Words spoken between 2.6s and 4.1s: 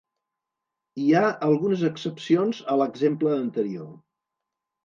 a l'exemple anterior.